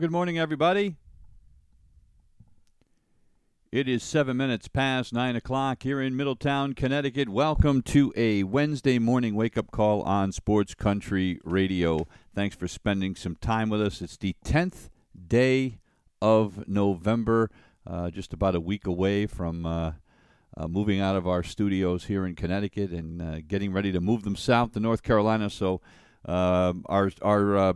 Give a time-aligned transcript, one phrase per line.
[0.00, 0.96] Good morning, everybody.
[3.70, 7.28] It is seven minutes past nine o'clock here in Middletown, Connecticut.
[7.28, 12.06] Welcome to a Wednesday morning wake up call on Sports Country Radio.
[12.34, 14.00] Thanks for spending some time with us.
[14.00, 14.88] It's the 10th
[15.28, 15.80] day
[16.22, 17.50] of November,
[17.86, 19.92] uh, just about a week away from uh,
[20.56, 24.22] uh, moving out of our studios here in Connecticut and uh, getting ready to move
[24.22, 25.50] them south to North Carolina.
[25.50, 25.82] So,
[26.26, 27.72] uh, our, our, uh,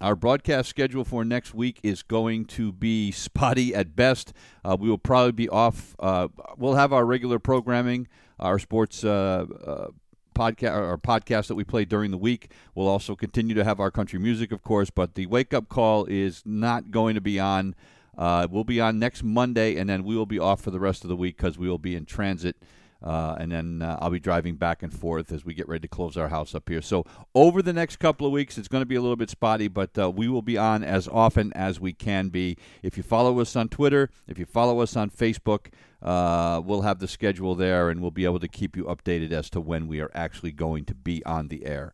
[0.00, 4.32] our broadcast schedule for next week is going to be spotty at best.
[4.64, 5.94] Uh, we will probably be off.
[5.98, 9.86] Uh, we'll have our regular programming, our sports uh, uh
[10.34, 12.50] podcast, our podcast that we play during the week.
[12.74, 14.88] We'll also continue to have our country music, of course.
[14.88, 17.74] But the wake up call is not going to be on.
[18.16, 21.04] Uh, we'll be on next Monday, and then we will be off for the rest
[21.04, 22.56] of the week because we will be in transit
[23.02, 25.88] uh, and then uh, I'll be driving back and forth as we get ready to
[25.88, 26.82] close our house up here.
[26.82, 29.68] So over the next couple of weeks, it's going to be a little bit spotty,
[29.68, 32.56] but uh, we will be on as often as we can be.
[32.82, 35.68] If you follow us on Twitter, if you follow us on Facebook,
[36.02, 39.48] uh, we'll have the schedule there, and we'll be able to keep you updated as
[39.50, 41.92] to when we are actually going to be on the air.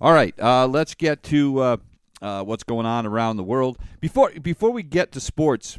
[0.00, 3.78] All right, uh, let's get to uh, what's going on around the world.
[4.00, 5.78] Before before we get to sports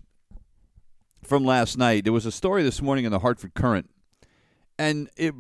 [1.24, 3.90] from last night, there was a story this morning in the Hartford Courant
[4.78, 5.34] and it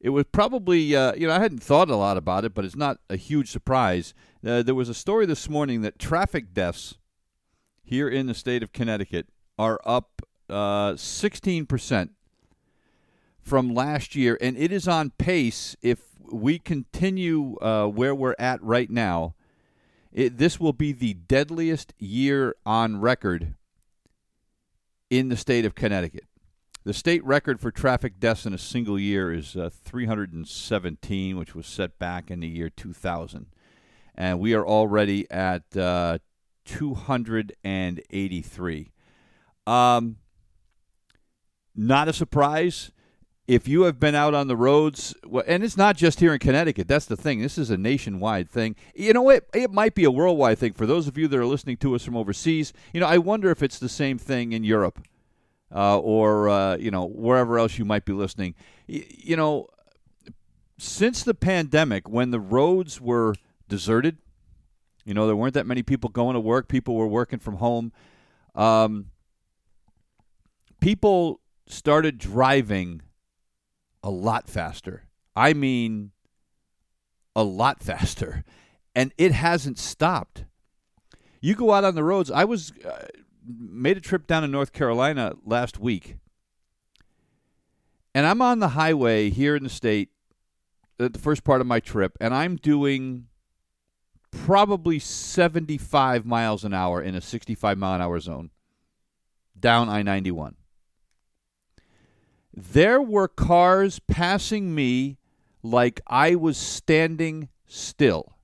[0.00, 2.76] it was probably uh, you know I hadn't thought a lot about it, but it's
[2.76, 4.14] not a huge surprise.
[4.46, 6.96] Uh, there was a story this morning that traffic deaths
[7.82, 9.26] here in the state of Connecticut
[9.58, 12.12] are up uh, sixteen percent
[13.40, 15.74] from last year, and it is on pace.
[15.82, 16.00] If
[16.30, 19.34] we continue uh, where we're at right now,
[20.12, 23.54] it, this will be the deadliest year on record
[25.10, 26.27] in the state of Connecticut.
[26.88, 31.66] The state record for traffic deaths in a single year is uh, 317, which was
[31.66, 33.44] set back in the year 2000.
[34.14, 36.16] And we are already at uh,
[36.64, 38.92] 283.
[39.66, 40.16] Um,
[41.76, 42.90] not a surprise.
[43.46, 45.14] If you have been out on the roads,
[45.46, 47.42] and it's not just here in Connecticut, that's the thing.
[47.42, 48.76] This is a nationwide thing.
[48.94, 50.72] You know, it, it might be a worldwide thing.
[50.72, 53.50] For those of you that are listening to us from overseas, you know, I wonder
[53.50, 55.06] if it's the same thing in Europe
[55.74, 58.54] uh, or uh, you know wherever else you might be listening.
[58.88, 59.68] Y- you know,
[60.78, 63.34] since the pandemic, when the roads were
[63.68, 64.18] deserted,
[65.04, 66.68] you know there weren't that many people going to work.
[66.68, 67.92] People were working from home.
[68.54, 69.06] Um,
[70.80, 73.02] people started driving
[74.02, 75.04] a lot faster.
[75.36, 76.12] I mean,
[77.36, 78.44] a lot faster,
[78.94, 80.44] and it hasn't stopped.
[81.40, 82.30] You go out on the roads.
[82.30, 82.72] I was.
[82.84, 83.06] Uh,
[83.48, 86.16] made a trip down to North Carolina last week,
[88.14, 90.10] and I'm on the highway here in the state,
[91.00, 93.26] uh, the first part of my trip, and I'm doing
[94.30, 98.50] probably 75 miles an hour in a 65 mile an hour zone
[99.58, 100.56] down I 91.
[102.54, 105.18] There were cars passing me
[105.62, 108.36] like I was standing still.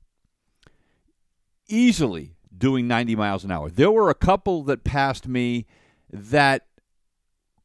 [1.68, 3.70] Easily doing 90 miles an hour.
[3.70, 5.66] There were a couple that passed me
[6.10, 6.66] that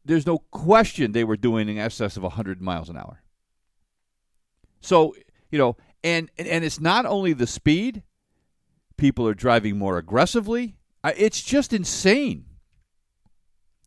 [0.05, 3.21] there's no question they were doing in excess of 100 miles an hour.
[4.81, 5.15] So,
[5.51, 8.03] you know, and and it's not only the speed,
[8.97, 10.77] people are driving more aggressively.
[11.03, 12.45] It's just insane.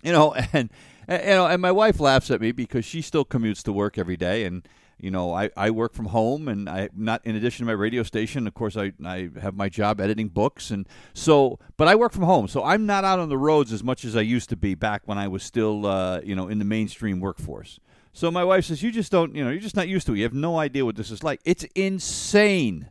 [0.02, 0.70] You know, and,
[1.08, 3.98] and you know, and my wife laughs at me because she still commutes to work
[3.98, 4.66] every day and
[5.02, 8.04] you know, I, I work from home and I not in addition to my radio
[8.04, 12.12] station, of course I, I have my job editing books and so but I work
[12.12, 12.46] from home.
[12.46, 15.02] So I'm not out on the roads as much as I used to be back
[15.06, 17.80] when I was still uh, you know, in the mainstream workforce.
[18.12, 20.18] So my wife says, You just don't you know, you're just not used to it.
[20.18, 21.40] You have no idea what this is like.
[21.44, 22.88] It's insane.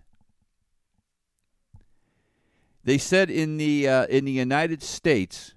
[2.84, 5.54] They said in the uh, in the United States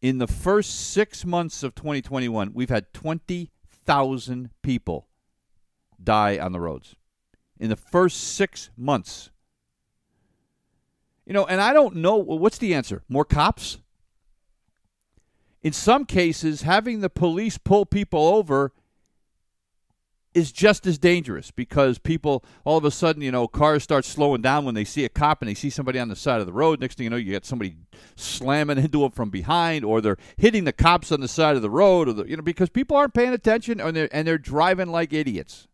[0.00, 3.51] in the first six months of 2021, we've had 20
[3.84, 5.06] thousand people
[6.02, 6.96] die on the roads
[7.58, 9.30] in the first six months.
[11.24, 13.02] You know, and I don't know what's the answer.
[13.08, 13.78] More cops?
[15.62, 18.72] In some cases, having the police pull people over
[20.34, 24.40] is just as dangerous because people all of a sudden, you know, cars start slowing
[24.40, 26.52] down when they see a cop and they see somebody on the side of the
[26.52, 26.80] road.
[26.80, 27.76] Next thing you know, you get somebody
[28.16, 31.70] slamming into them from behind, or they're hitting the cops on the side of the
[31.70, 34.88] road, or the, you know, because people aren't paying attention and they're and they're driving
[34.88, 35.68] like idiots.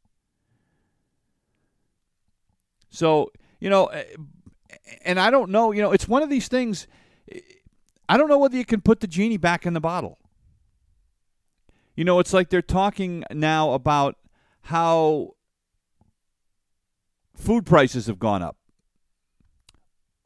[2.91, 4.05] So you know, eh,
[5.05, 6.87] and I don't know, you know, it's one of these things.
[8.09, 10.19] I don't know whether you can put the genie back in the bottle.
[11.95, 14.18] You know, it's like they're talking now about
[14.69, 15.35] how
[17.35, 18.57] food prices have gone up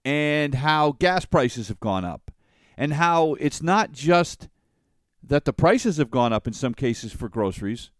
[0.04, 2.30] and how gas prices have gone up
[2.76, 4.48] and how it's not just
[5.22, 7.90] that the prices have gone up in some cases for groceries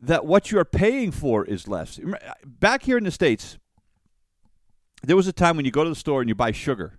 [0.00, 3.56] that what you're paying for is less uh, back here in the states
[5.02, 6.98] there was a time when you go to the store and you buy sugar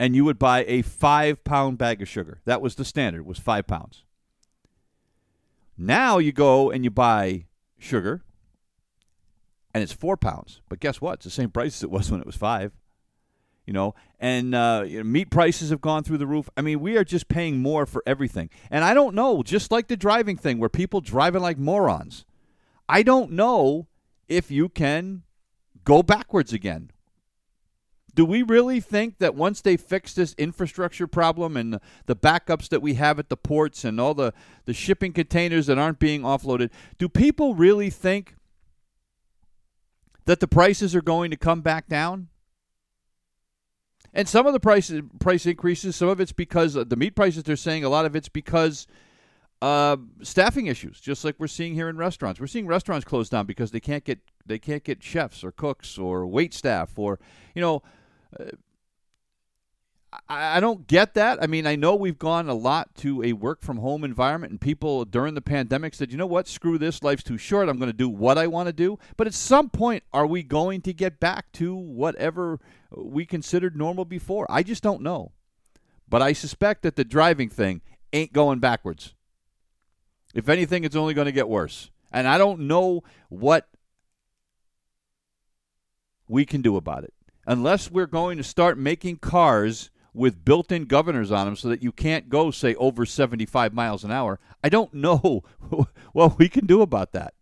[0.00, 2.40] and you would buy a five pound bag of sugar.
[2.46, 4.04] That was the standard, was five pounds.
[5.82, 7.46] Now you go and you buy
[7.78, 8.22] sugar
[9.72, 10.60] and it's four pounds.
[10.68, 11.14] But guess what?
[11.14, 12.72] It's the same price as it was when it was five.
[13.64, 16.50] You know, and uh, you know, meat prices have gone through the roof.
[16.54, 18.50] I mean, we are just paying more for everything.
[18.70, 22.26] And I don't know, just like the driving thing where people driving like morons.
[22.86, 23.86] I don't know
[24.28, 25.22] if you can
[25.84, 26.90] go backwards again
[28.14, 32.82] do we really think that once they fix this infrastructure problem and the, backups that
[32.82, 34.32] we have at the ports and all the,
[34.64, 38.34] the shipping containers that aren't being offloaded, do people really think
[40.26, 42.28] that the prices are going to come back down?
[44.12, 47.56] And some of the prices price increases, some of it's because the meat prices they're
[47.56, 48.86] saying, a lot of it's because
[49.62, 52.40] uh, staffing issues, just like we're seeing here in restaurants.
[52.40, 55.98] We're seeing restaurants close down because they can't get they can't get chefs or cooks
[55.98, 57.20] or wait staff or
[57.54, 57.82] you know
[60.28, 61.42] I, don't get that.
[61.42, 64.60] I mean, I know we've gone a lot to a work from home environment, and
[64.60, 67.68] people during the pandemic said, you know what, screw this, life's too short.
[67.68, 68.98] I'm going to do what I want to do.
[69.16, 72.58] But at some point, are we going to get back to whatever
[72.90, 74.46] we considered normal before?
[74.50, 75.32] I just don't know.
[76.08, 77.80] But I suspect that the driving thing
[78.12, 79.14] ain't going backwards.
[80.34, 81.90] If anything, it's only going to get worse.
[82.10, 83.68] And I don't know what
[86.26, 87.14] we can do about it
[87.50, 91.90] unless we're going to start making cars with built-in governors on them so that you
[91.90, 95.42] can't go say over 75 miles an hour i don't know
[96.12, 97.34] what we can do about that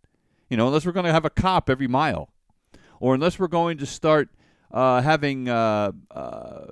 [0.49, 2.29] you know unless we're going to have a cop every mile
[2.99, 4.29] or unless we're going to start
[4.71, 6.65] uh, having uh, uh,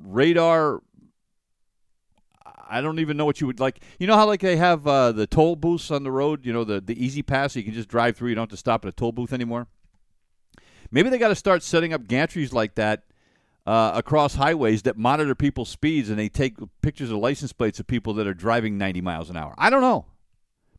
[0.00, 0.80] radar
[2.68, 3.80] I don't even know what you would like.
[3.98, 6.46] You know how like they have uh, the toll booths on the road.
[6.46, 7.50] You know the the E-ZPass.
[7.50, 8.30] So you can just drive through.
[8.30, 9.68] You don't have to stop at a toll booth anymore.
[10.92, 13.04] Maybe they got to start setting up gantries like that
[13.66, 17.86] uh, across highways that monitor people's speeds and they take pictures of license plates of
[17.86, 19.54] people that are driving 90 miles an hour.
[19.56, 20.04] I don't know.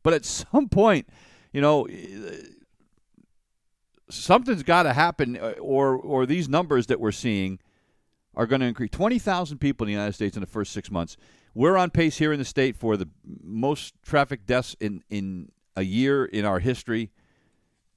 [0.03, 1.09] But at some point,
[1.51, 1.87] you know,
[4.09, 7.59] something's got to happen uh, or or these numbers that we're seeing
[8.35, 11.17] are going to increase 20,000 people in the United States in the first 6 months.
[11.53, 13.07] We're on pace here in the state for the
[13.43, 17.11] most traffic deaths in in a year in our history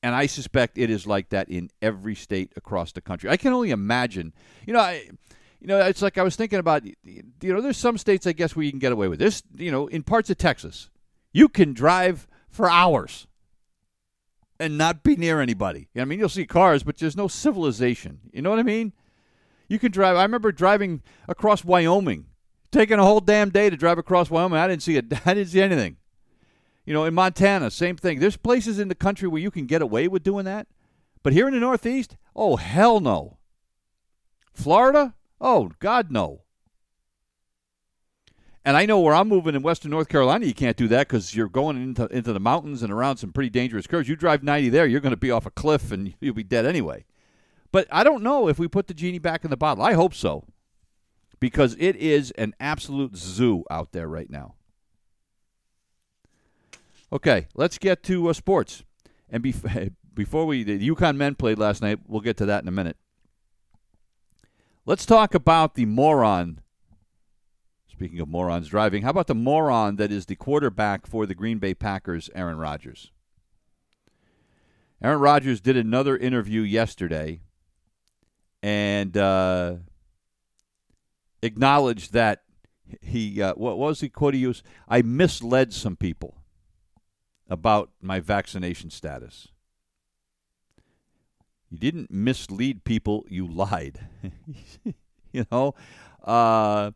[0.02, 3.30] and I suspect it is like that in every state across the country.
[3.30, 4.32] I can only imagine.
[4.66, 5.08] You know, I,
[5.60, 6.84] you know, it's like I was thinking about.
[6.84, 9.42] You know, there's some states I guess where you can get away with this.
[9.56, 10.90] You know, in parts of Texas,
[11.32, 13.26] you can drive for hours
[14.58, 15.88] and not be near anybody.
[15.96, 18.20] I mean, you'll see cars, but there's no civilization.
[18.32, 18.92] You know what I mean?
[19.68, 20.16] You can drive.
[20.16, 22.26] I remember driving across Wyoming,
[22.70, 24.58] taking a whole damn day to drive across Wyoming.
[24.58, 25.96] I didn't see a, I didn't see anything.
[26.86, 28.20] You know, in Montana, same thing.
[28.20, 30.68] There's places in the country where you can get away with doing that.
[31.22, 33.38] But here in the Northeast, oh, hell no.
[34.54, 35.14] Florida?
[35.40, 36.42] Oh, God, no.
[38.66, 41.36] And I know where I'm moving in Western North Carolina, you can't do that because
[41.36, 44.08] you're going into into the mountains and around some pretty dangerous curves.
[44.08, 46.66] You drive 90 there, you're going to be off a cliff and you'll be dead
[46.66, 47.04] anyway.
[47.70, 49.84] But I don't know if we put the genie back in the bottle.
[49.84, 50.46] I hope so,
[51.38, 54.55] because it is an absolute zoo out there right now.
[57.12, 58.84] Okay, let's get to uh, sports.
[59.30, 62.00] And bef- before we, the UConn men played last night.
[62.06, 62.96] We'll get to that in a minute.
[64.84, 66.60] Let's talk about the moron.
[67.90, 71.58] Speaking of morons driving, how about the moron that is the quarterback for the Green
[71.58, 73.10] Bay Packers, Aaron Rodgers?
[75.02, 77.40] Aaron Rodgers did another interview yesterday
[78.62, 79.76] and uh,
[81.42, 82.42] acknowledged that
[83.00, 84.62] he, uh, what was the quote he used?
[84.88, 86.35] I misled some people
[87.48, 89.48] about my vaccination status.
[91.70, 94.00] You didn't mislead people, you lied.
[95.32, 95.74] you know?
[96.22, 96.92] Uh,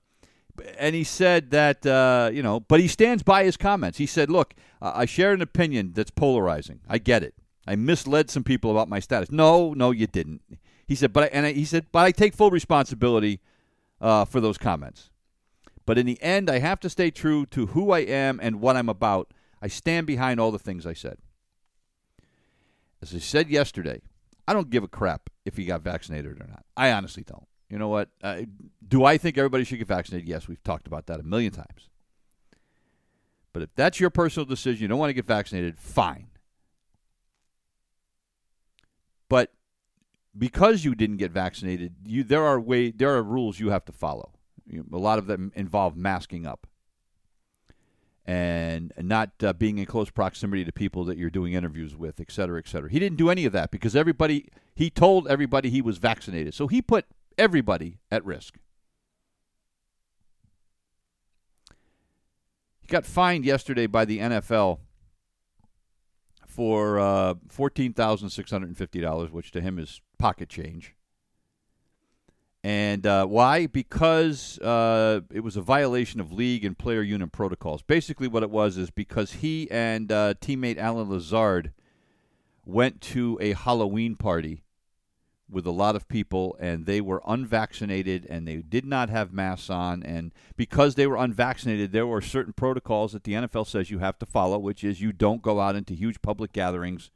[0.79, 3.99] and he said that uh, you know, but he stands by his comments.
[3.99, 6.81] He said, "Look, I share an opinion that's polarizing.
[6.89, 7.35] I get it.
[7.67, 9.31] I misled some people about my status.
[9.31, 10.43] No, no, you didn't."
[10.87, 13.41] He said, "But I, and I, he said, but I take full responsibility
[14.01, 15.11] uh, for those comments.
[15.87, 18.77] But in the end, I have to stay true to who I am and what
[18.77, 19.33] I'm about.
[19.63, 21.19] I stand behind all the things I said."
[23.03, 24.03] As I said yesterday,
[24.47, 26.65] I don't give a crap if he got vaccinated or not.
[26.77, 27.47] I honestly don't.
[27.71, 28.11] You know what?
[28.23, 28.43] Uh,
[28.87, 30.29] do I think everybody should get vaccinated?
[30.29, 31.89] Yes, we've talked about that a million times.
[33.53, 36.27] But if that's your personal decision, you don't want to get vaccinated, fine.
[39.29, 39.53] But
[40.37, 43.93] because you didn't get vaccinated, you there are way there are rules you have to
[43.93, 44.33] follow.
[44.67, 46.67] You, a lot of them involve masking up
[48.31, 52.31] and not uh, being in close proximity to people that you're doing interviews with, et
[52.31, 52.89] cetera, et cetera.
[52.89, 56.69] He didn't do any of that because everybody he told everybody he was vaccinated, so
[56.69, 57.07] he put
[57.37, 58.55] everybody at risk.
[62.81, 64.79] He got fined yesterday by the NFL
[66.47, 70.95] for uh, $14,650, which to him is pocket change.
[72.63, 73.67] And uh, why?
[73.67, 77.83] Because uh, it was a violation of league and player union protocols.
[77.83, 81.73] Basically, what it was is because he and uh, teammate Allen Lazard
[82.67, 84.63] went to a Halloween party
[85.51, 89.71] with a lot of people, and they were unvaccinated and they did not have masks
[89.71, 90.03] on.
[90.03, 94.19] And because they were unvaccinated, there were certain protocols that the NFL says you have
[94.21, 97.11] to follow, which is you don't go out into huge public gatherings.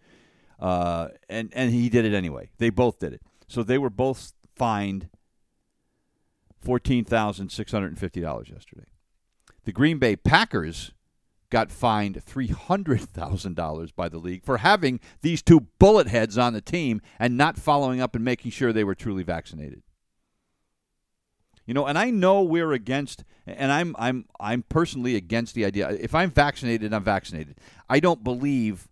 [0.59, 2.51] Uh, and and he did it anyway.
[2.59, 3.23] They both did it.
[3.47, 5.11] So they were both fined
[6.65, 8.87] fourteen thousand six hundred and fifty dollars yesterday.
[9.65, 10.93] The Green Bay Packers
[11.55, 17.01] got fined $300,000 by the league for having these two bullet heads on the team
[17.19, 19.83] and not following up and making sure they were truly vaccinated.
[21.65, 25.89] You know, and I know we're against and I'm I'm I'm personally against the idea
[25.91, 27.59] if I'm vaccinated, I'm vaccinated.
[27.89, 28.89] I don't believe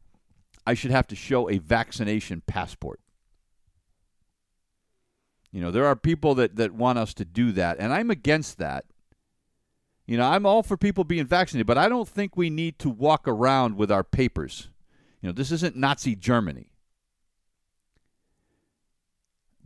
[0.66, 3.00] I should have to show a vaccination passport.
[5.52, 8.58] You know, there are people that, that want us to do that, and I'm against
[8.58, 8.86] that
[10.06, 12.90] you know, I'm all for people being vaccinated, but I don't think we need to
[12.90, 14.68] walk around with our papers.
[15.20, 16.70] You know, this isn't Nazi Germany.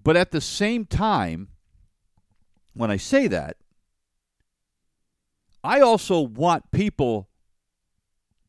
[0.02, 1.48] But at the same time,
[2.74, 3.56] when I say that,
[5.64, 7.28] I also want people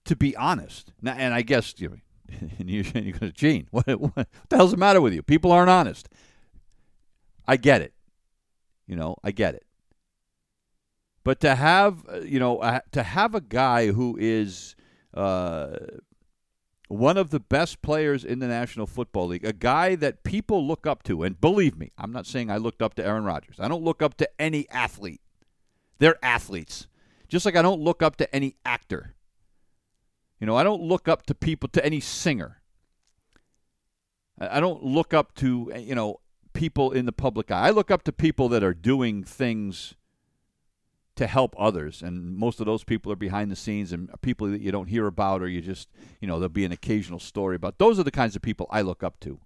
[0.05, 0.93] to be honest.
[1.01, 1.95] Now, and I guess you know,
[2.59, 5.23] and you, and you go, Gene, what, what the hell's the matter with you?
[5.23, 6.09] People aren't honest.
[7.47, 7.93] I get it.
[8.87, 9.65] You know, I get it.
[11.23, 14.75] But to have uh, you know uh, to have a guy who is
[15.13, 15.77] uh,
[16.87, 20.87] one of the best players in the National Football League, a guy that people look
[20.87, 23.59] up to, and believe me, I'm not saying I looked up to Aaron Rodgers.
[23.59, 25.19] I don't look up to any athlete.
[25.99, 26.87] They're athletes,
[27.27, 29.15] just like I don't look up to any actor.
[30.39, 32.61] You know, I don't look up to people to any singer.
[34.39, 36.21] I don't look up to you know
[36.57, 37.67] people in the public eye.
[37.67, 39.93] I look up to people that are doing things
[41.15, 42.01] to help others.
[42.01, 45.05] And most of those people are behind the scenes and people that you don't hear
[45.05, 45.87] about, or you just,
[46.19, 47.77] you know, there'll be an occasional story about.
[47.77, 49.39] Those are the kinds of people I look up to.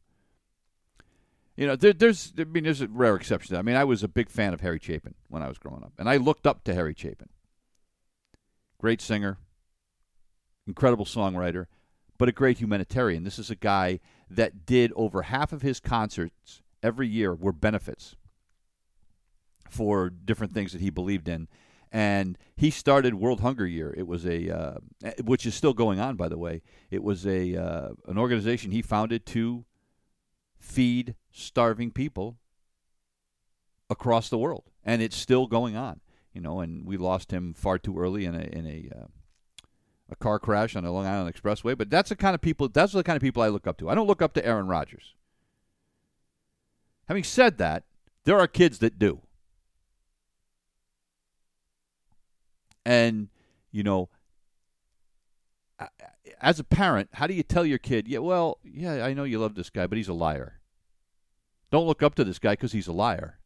[1.57, 3.57] You know, there, there's, I mean, there's a rare exception.
[3.57, 5.91] I mean, I was a big fan of Harry Chapin when I was growing up,
[5.99, 7.27] and I looked up to Harry Chapin.
[8.79, 9.37] Great singer,
[10.65, 11.65] incredible songwriter,
[12.17, 13.25] but a great humanitarian.
[13.25, 13.99] This is a guy
[14.29, 18.15] that did over half of his concerts every year were benefits
[19.69, 21.47] for different things that he believed in.
[21.91, 23.93] And he started World Hunger Year.
[23.97, 24.77] It was a, uh,
[25.23, 26.61] which is still going on, by the way.
[26.89, 29.65] It was a uh, an organization he founded to
[30.57, 32.37] feed starving people
[33.89, 35.99] across the world, and it's still going on.
[36.33, 39.07] You know, and we lost him far too early in a in a uh,
[40.09, 41.77] a car crash on the Long Island Expressway.
[41.77, 42.69] But that's the kind of people.
[42.69, 43.89] That's the kind of people I look up to.
[43.89, 45.13] I don't look up to Aaron Rodgers.
[47.11, 47.83] Having said that,
[48.23, 49.19] there are kids that do.
[52.85, 53.27] And,
[53.69, 54.07] you know,
[56.39, 59.39] as a parent, how do you tell your kid, yeah, well, yeah, I know you
[59.39, 60.61] love this guy, but he's a liar.
[61.69, 63.39] Don't look up to this guy because he's a liar.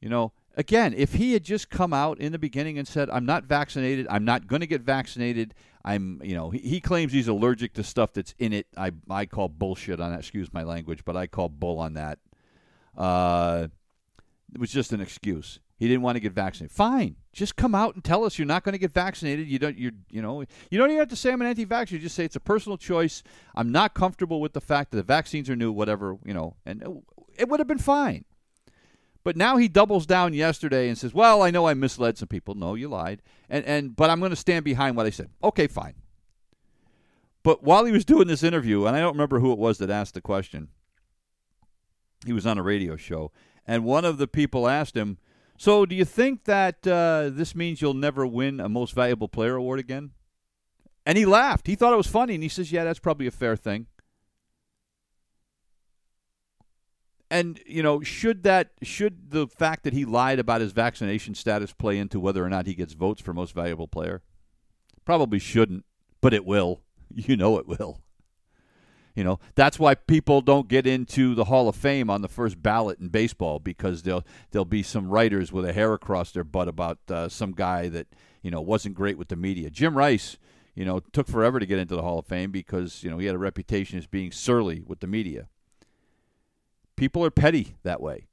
[0.00, 3.26] You know, again, if he had just come out in the beginning and said, I'm
[3.26, 7.28] not vaccinated, I'm not going to get vaccinated, I'm, you know, he, he, claims he's
[7.28, 8.66] allergic to stuff that's in it.
[8.76, 12.18] I, I call bullshit on that, excuse my language, but I call bull on that.
[12.96, 13.68] Uh,
[14.54, 15.60] it was just an excuse.
[15.76, 16.74] He didn't want to get vaccinated.
[16.74, 19.48] Fine, just come out and tell us you're not going to get vaccinated.
[19.48, 19.76] You don't.
[19.76, 20.44] You you know.
[20.70, 21.90] You don't even have to say I'm an anti-vaxxer.
[21.90, 23.24] You just say it's a personal choice.
[23.56, 25.72] I'm not comfortable with the fact that the vaccines are new.
[25.72, 26.88] Whatever you know, and it,
[27.40, 28.24] it would have been fine.
[29.24, 32.54] But now he doubles down yesterday and says, "Well, I know I misled some people.
[32.54, 35.66] No, you lied, and and but I'm going to stand behind what I said." Okay,
[35.66, 35.94] fine.
[37.42, 39.90] But while he was doing this interview, and I don't remember who it was that
[39.90, 40.68] asked the question,
[42.24, 43.32] he was on a radio show,
[43.66, 45.16] and one of the people asked him,
[45.56, 49.56] "So, do you think that uh, this means you'll never win a Most Valuable Player
[49.56, 50.10] award again?"
[51.06, 51.66] And he laughed.
[51.66, 53.86] He thought it was funny, and he says, "Yeah, that's probably a fair thing."
[57.34, 61.72] And you know, should that should the fact that he lied about his vaccination status
[61.72, 64.22] play into whether or not he gets votes for most valuable player?
[65.04, 65.84] Probably shouldn't,
[66.20, 66.80] but it will.
[67.16, 68.00] You know it will.
[69.14, 72.60] You know, that's why people don't get into the Hall of Fame on the first
[72.60, 76.66] ballot in baseball because there'll there'll be some writers with a hair across their butt
[76.66, 78.08] about uh, some guy that,
[78.42, 79.70] you know, wasn't great with the media.
[79.70, 80.38] Jim Rice,
[80.74, 83.26] you know, took forever to get into the Hall of Fame because, you know, he
[83.26, 85.48] had a reputation as being surly with the media.
[86.96, 88.26] People are petty that way.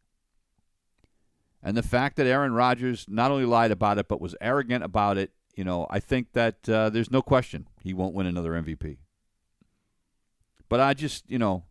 [1.64, 5.18] And the fact that Aaron Rodgers not only lied about it but was arrogant about
[5.18, 8.98] it, you know, I think that uh, there's no question he won't win another MVP.
[10.70, 11.64] But I just, you know,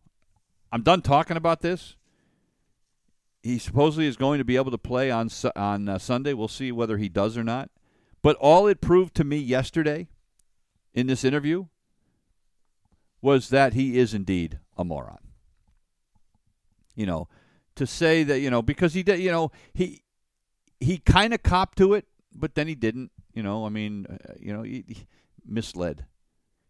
[0.71, 1.95] I'm done talking about this.
[3.41, 6.33] He supposedly is going to be able to play on on uh, Sunday.
[6.33, 7.71] We'll see whether he does or not.
[8.21, 10.07] But all it proved to me yesterday
[10.93, 11.65] in this interview
[13.21, 15.20] was that he is indeed a moron.
[16.95, 17.27] You know,
[17.75, 20.03] to say that, you know, because he did, you know, he
[20.79, 23.11] he kind of copped to it, but then he didn't.
[23.33, 25.07] You know, I mean, uh, you know, he, he
[25.45, 26.05] misled.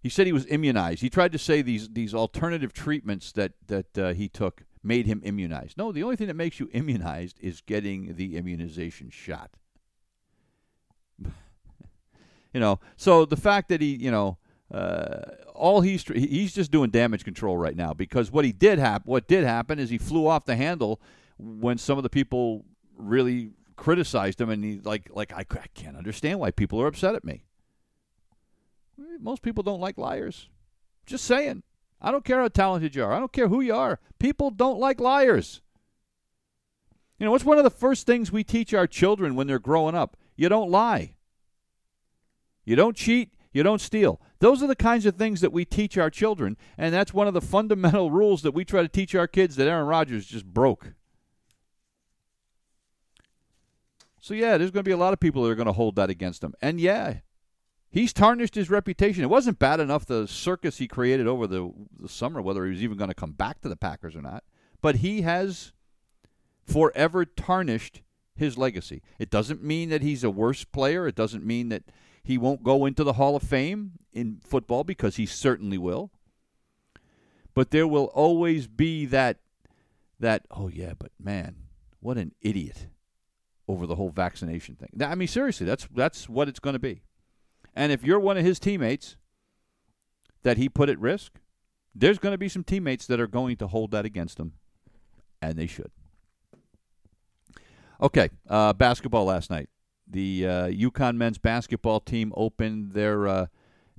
[0.01, 1.01] He said he was immunized.
[1.01, 5.21] He tried to say these these alternative treatments that that uh, he took made him
[5.23, 5.77] immunized.
[5.77, 9.51] No, the only thing that makes you immunized is getting the immunization shot.
[12.53, 14.37] you know, so the fact that he, you know,
[14.73, 15.21] uh,
[15.53, 19.27] all he's he's just doing damage control right now because what he did happen, what
[19.27, 21.01] did happen is he flew off the handle
[21.37, 22.65] when some of the people
[22.97, 27.15] really criticized him, and he like like I, I can't understand why people are upset
[27.15, 27.43] at me.
[29.19, 30.47] Most people don't like liars.
[31.05, 31.63] Just saying.
[32.01, 33.13] I don't care how talented you are.
[33.13, 33.99] I don't care who you are.
[34.17, 35.61] People don't like liars.
[37.19, 39.93] You know, what's one of the first things we teach our children when they're growing
[39.93, 40.17] up?
[40.35, 41.13] You don't lie.
[42.65, 43.33] You don't cheat.
[43.53, 44.19] You don't steal.
[44.41, 47.33] Those are the kinds of things that we teach our children, and that's one of
[47.33, 50.93] the fundamental rules that we try to teach our kids that Aaron Rodgers just broke.
[54.19, 55.95] So, yeah, there's going to be a lot of people that are going to hold
[55.95, 56.53] that against him.
[56.61, 57.19] And, yeah,
[57.91, 59.21] He's tarnished his reputation.
[59.21, 62.81] It wasn't bad enough the circus he created over the, the summer, whether he was
[62.81, 64.45] even going to come back to the Packers or not.
[64.81, 65.73] But he has
[66.63, 68.01] forever tarnished
[68.33, 69.01] his legacy.
[69.19, 71.05] It doesn't mean that he's a worse player.
[71.05, 71.83] It doesn't mean that
[72.23, 76.11] he won't go into the Hall of Fame in football because he certainly will.
[77.53, 79.39] But there will always be that
[80.19, 81.55] that oh yeah, but man,
[81.99, 82.87] what an idiot
[83.67, 84.89] over the whole vaccination thing.
[85.01, 87.01] I mean seriously, that's that's what it's going to be.
[87.75, 89.17] And if you're one of his teammates
[90.43, 91.39] that he put at risk,
[91.93, 94.53] there's going to be some teammates that are going to hold that against him,
[95.41, 95.91] and they should.
[98.01, 99.69] Okay, uh, basketball last night.
[100.11, 103.45] The uh, UConn men's basketball team opened their uh,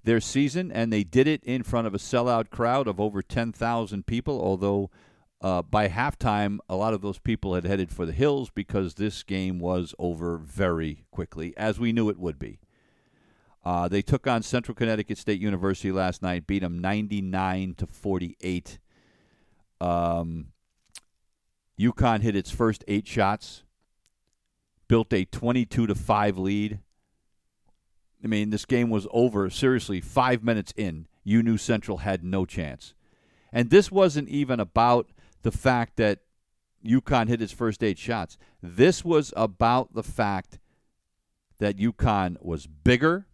[0.05, 4.07] their season, and they did it in front of a sellout crowd of over 10,000
[4.07, 4.41] people.
[4.41, 4.91] Although
[5.41, 9.23] uh, by halftime, a lot of those people had headed for the hills because this
[9.23, 12.61] game was over very quickly, as we knew it would be.
[13.65, 18.79] Uh, they took on Central Connecticut State University last night, beat them 99 to 48.
[19.81, 20.47] Um,
[21.79, 23.63] UConn hit its first eight shots,
[24.93, 26.79] built a 22 to 5 lead.
[28.23, 31.07] I mean, this game was over seriously five minutes in.
[31.25, 32.93] You knew Central had no chance.
[33.51, 35.09] And this wasn't even about
[35.45, 36.19] the fact that
[36.85, 38.37] UConn hit its first eight shots.
[38.63, 40.59] This was about the fact
[41.59, 43.27] that UConn was bigger,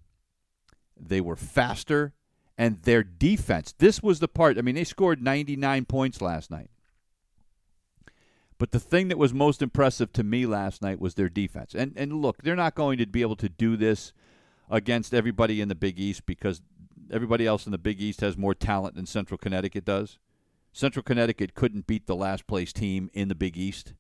[0.97, 2.13] they were faster,
[2.57, 3.75] and their defense.
[3.77, 4.59] This was the part.
[4.59, 6.71] I mean, they scored 99 points last night.
[8.59, 11.75] But the thing that was most impressive to me last night was their defense.
[11.75, 14.13] And and look, they're not going to be able to do this
[14.69, 16.61] against everybody in the Big East because
[17.11, 20.19] everybody else in the Big East has more talent than Central Connecticut does.
[20.73, 23.95] Central Connecticut couldn't beat the last place team in the Big East.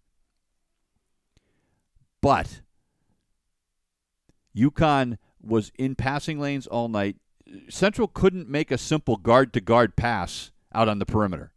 [2.21, 2.61] But
[4.57, 7.16] UConn was in passing lanes all night.
[7.68, 11.53] Central couldn't make a simple guard to guard pass out on the perimeter.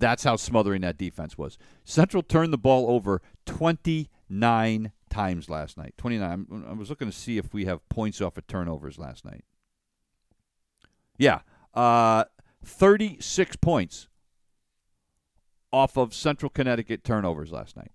[0.00, 1.58] That's how smothering that defense was.
[1.84, 5.94] Central turned the ball over 29 times last night.
[5.98, 6.64] 29.
[6.68, 9.44] I was looking to see if we have points off of turnovers last night.
[11.18, 11.40] Yeah.
[11.74, 12.24] Uh,
[12.64, 14.08] 36 points
[15.70, 17.92] off of Central Connecticut turnovers last night.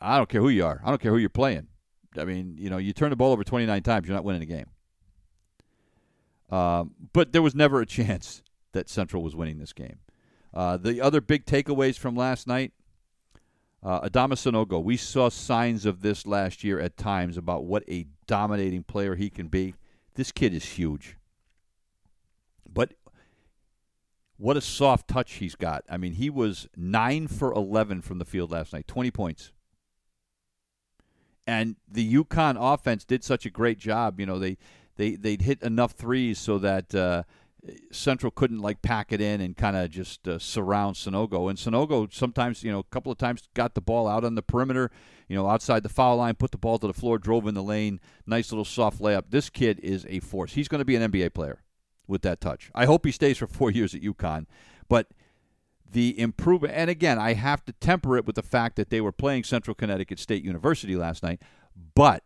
[0.00, 0.80] I don't care who you are.
[0.82, 1.68] I don't care who you're playing.
[2.16, 4.46] I mean, you know, you turn the ball over 29 times, you're not winning the
[4.46, 4.66] game.
[6.50, 9.98] Um, but there was never a chance that Central was winning this game.
[10.52, 12.72] Uh, the other big takeaways from last night
[13.82, 18.82] uh, Adama we saw signs of this last year at times about what a dominating
[18.82, 19.74] player he can be.
[20.14, 21.16] This kid is huge.
[22.70, 22.94] But
[24.36, 25.84] what a soft touch he's got.
[25.88, 29.52] I mean, he was 9 for 11 from the field last night, 20 points.
[31.46, 34.18] And the UConn offense did such a great job.
[34.20, 34.58] You know, they,
[34.96, 36.94] they, they'd hit enough threes so that.
[36.94, 37.22] Uh,
[37.90, 41.48] Central couldn't like pack it in and kind of just uh, surround Sanogo.
[41.48, 44.42] And Sanogo sometimes, you know, a couple of times got the ball out on the
[44.42, 44.90] perimeter,
[45.28, 47.62] you know, outside the foul line, put the ball to the floor, drove in the
[47.62, 48.00] lane.
[48.26, 49.24] Nice little soft layup.
[49.30, 50.54] This kid is a force.
[50.54, 51.62] He's going to be an NBA player
[52.06, 52.70] with that touch.
[52.74, 54.46] I hope he stays for four years at UConn.
[54.88, 55.08] But
[55.90, 59.12] the improvement, and again, I have to temper it with the fact that they were
[59.12, 61.42] playing Central Connecticut State University last night.
[61.94, 62.24] But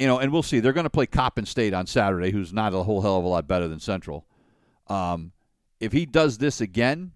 [0.00, 0.60] you know, and we'll see.
[0.60, 3.28] They're going to play Coppin State on Saturday, who's not a whole hell of a
[3.28, 4.26] lot better than Central.
[4.86, 5.32] Um,
[5.78, 7.12] if he does this again,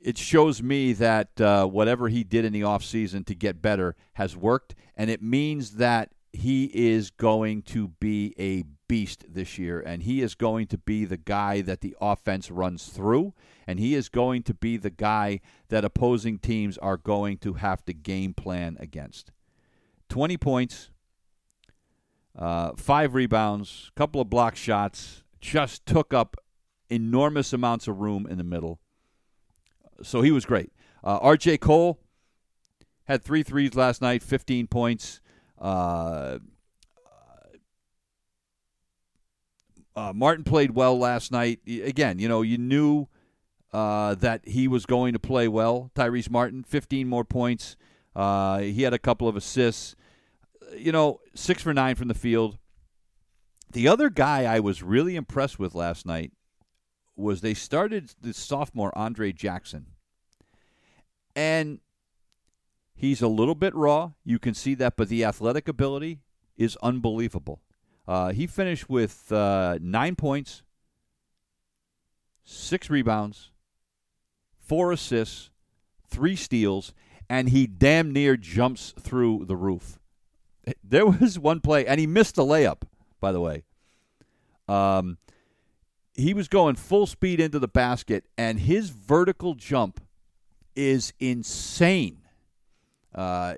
[0.00, 4.36] it shows me that uh, whatever he did in the offseason to get better has
[4.36, 10.02] worked, and it means that he is going to be a beast this year, and
[10.02, 13.32] he is going to be the guy that the offense runs through,
[13.64, 17.84] and he is going to be the guy that opposing teams are going to have
[17.84, 19.30] to game plan against.
[20.08, 20.90] 20 points,
[22.36, 26.36] uh, five rebounds, couple of block shots, just took up
[26.88, 28.80] enormous amounts of room in the middle.
[30.02, 30.72] So he was great.
[31.04, 31.58] Uh, R.J.
[31.58, 31.98] Cole
[33.04, 35.20] had three threes last night, 15 points.
[35.58, 36.38] Uh,
[39.94, 41.60] uh, Martin played well last night.
[41.66, 43.08] Again, you know, you knew
[43.72, 45.90] uh, that he was going to play well.
[45.94, 47.76] Tyrese Martin, 15 more points.
[48.14, 49.96] Uh, he had a couple of assists
[50.76, 52.58] you know, six for nine from the field.
[53.72, 56.32] The other guy I was really impressed with last night
[57.16, 59.86] was they started the sophomore Andre Jackson.
[61.34, 61.80] And
[62.94, 64.12] he's a little bit raw.
[64.24, 66.20] You can see that, but the athletic ability
[66.56, 67.60] is unbelievable.
[68.06, 70.62] Uh, he finished with uh, nine points,
[72.44, 73.50] six rebounds,
[74.58, 75.50] four assists,
[76.08, 76.92] three steals,
[77.28, 79.98] and he damn near jumps through the roof.
[80.84, 82.82] There was one play, and he missed the layup,
[83.20, 83.64] by the way.
[84.68, 85.18] Um,
[86.14, 90.00] he was going full speed into the basket, and his vertical jump
[90.76, 92.18] is insane.
[93.14, 93.54] Uh,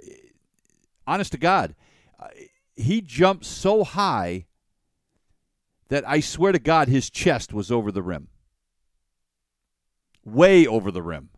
[1.06, 1.74] honest to God,
[2.18, 2.28] uh,
[2.76, 4.46] he jumped so high
[5.88, 8.28] that I swear to God, his chest was over the rim.
[10.24, 11.28] Way over the rim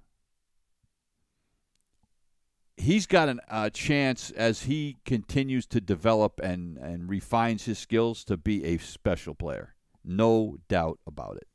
[2.76, 8.24] he's got a uh, chance as he continues to develop and, and refines his skills
[8.24, 9.74] to be a special player.
[10.04, 11.48] No doubt about it.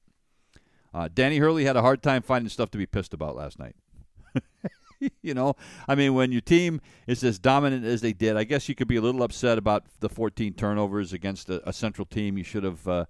[0.93, 3.75] Uh, Danny Hurley had a hard time finding stuff to be pissed about last night.
[5.21, 5.55] you know,
[5.87, 8.89] I mean, when your team is as dominant as they did, I guess you could
[8.89, 12.37] be a little upset about the 14 turnovers against a, a central team.
[12.37, 13.05] You should have uh,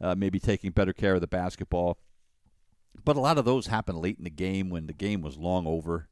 [0.00, 1.98] uh, maybe taken better care of the basketball.
[3.04, 5.66] But a lot of those happened late in the game when the game was long
[5.66, 6.08] over.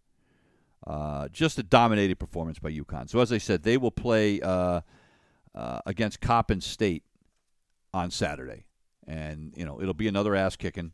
[0.86, 3.08] Uh, just a dominating performance by UConn.
[3.08, 4.80] So as I said, they will play uh,
[5.54, 7.04] uh, against Coppin State
[7.94, 8.64] on Saturday,
[9.06, 10.92] and you know it'll be another ass kicking.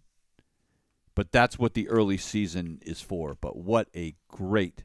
[1.15, 3.35] But that's what the early season is for.
[3.35, 4.85] But what a great,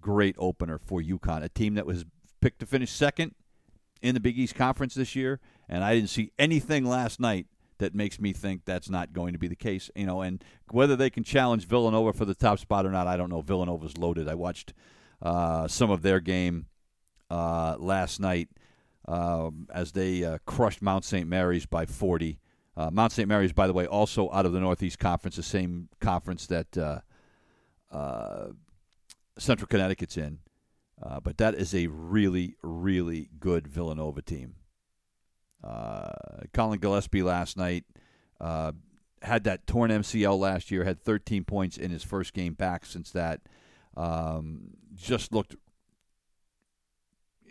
[0.00, 2.04] great opener for UConn, a team that was
[2.40, 3.34] picked to finish second
[4.02, 7.46] in the Big East Conference this year, and I didn't see anything last night
[7.78, 9.90] that makes me think that's not going to be the case.
[9.94, 13.16] You know, and whether they can challenge Villanova for the top spot or not, I
[13.16, 13.40] don't know.
[13.40, 14.28] Villanova's loaded.
[14.28, 14.72] I watched
[15.22, 16.66] uh, some of their game
[17.30, 18.48] uh, last night
[19.06, 21.28] um, as they uh, crushed Mount St.
[21.28, 22.38] Mary's by 40.
[22.76, 23.28] Uh, Mount St.
[23.28, 27.00] Mary's, by the way, also out of the Northeast Conference, the same conference that uh,
[27.90, 28.48] uh,
[29.38, 30.38] Central Connecticut's in.
[31.22, 34.56] but that is a really, really good Villanova team.
[35.64, 36.10] Uh,
[36.52, 37.84] Collin Gillespie last night
[38.40, 38.72] uh,
[39.22, 43.10] had that torn MCL last year, had 13 points in his first game back since
[43.12, 43.40] that.
[43.96, 45.56] Um, just looked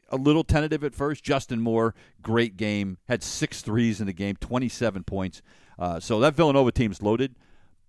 [0.10, 1.24] a little tentative at first.
[1.24, 5.42] Justin Moore, great game, had six threes in the game, 27 points.
[5.80, 7.36] Uh, so that Villanova team's loaded,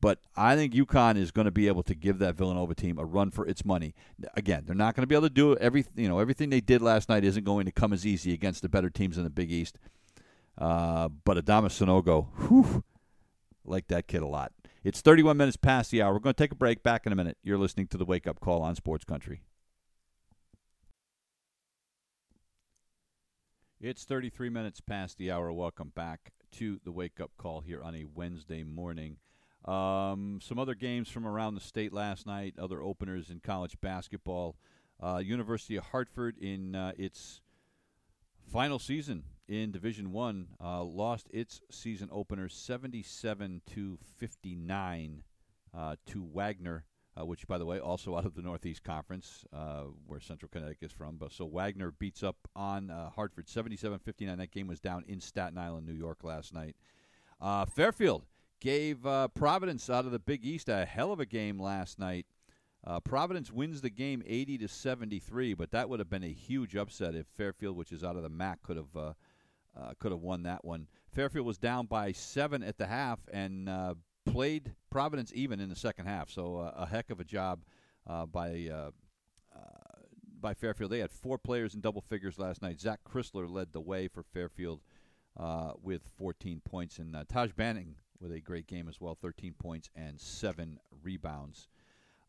[0.01, 3.05] but I think UConn is going to be able to give that Villanova team a
[3.05, 3.95] run for its money.
[4.35, 6.81] Again, they're not going to be able to do every you know everything they did
[6.81, 9.53] last night isn't going to come as easy against the better teams in the Big
[9.53, 9.79] East.
[10.57, 12.85] Uh, but Adama Sanogo, whew,
[13.65, 14.53] Like that kid a lot.
[14.85, 16.13] It's 31 minutes past the hour.
[16.13, 16.83] We're going to take a break.
[16.83, 17.39] Back in a minute.
[17.43, 19.43] You're listening to the Wake Up Call on Sports Country.
[23.81, 25.53] It's 33 minutes past the hour.
[25.53, 29.17] Welcome back to the Wake Up Call here on a Wednesday morning.
[29.65, 34.57] Um, some other games from around the state last night, other openers in college basketball.
[35.03, 37.41] Uh, University of Hartford in uh, its
[38.47, 45.23] final season in Division One uh, lost its season opener 77 to 59
[45.77, 46.85] uh, to Wagner,
[47.19, 50.91] uh, which, by the way, also out of the Northeast Conference, uh, where Central Connecticut
[50.91, 51.17] is from.
[51.17, 54.37] But so Wagner beats up on Hartford 77-59.
[54.37, 56.77] That game was down in Staten Island, New York, last night.
[57.69, 58.25] Fairfield
[58.61, 59.03] gave
[59.35, 62.27] Providence out of the Big East a hell of a game last night.
[62.87, 66.77] Uh, Providence wins the game 80 to 73, but that would have been a huge
[66.77, 69.13] upset if Fairfield, which is out of the MAC, could have uh,
[69.81, 70.87] uh, could have won that one.
[71.13, 73.95] Fairfield was down by seven at the half and uh,
[74.27, 76.31] played Providence even in the second half.
[76.31, 77.65] So uh, a heck of a job
[78.07, 78.71] by
[80.41, 80.91] by Fairfield.
[80.91, 82.79] They had four players in double figures last night.
[82.79, 84.81] Zach Chrysler led the way for Fairfield
[85.83, 90.21] with 14 points, and Taj Benning with a great game as well 13 points and
[90.21, 91.69] seven rebounds.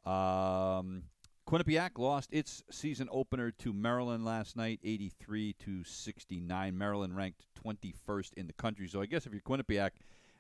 [0.06, 1.04] Um,
[1.48, 6.76] Quinnipiac lost its season opener to Maryland last night, 83 to 69.
[6.76, 8.88] Maryland ranked 21st in the country.
[8.88, 9.92] So I guess if you're Quinnipiac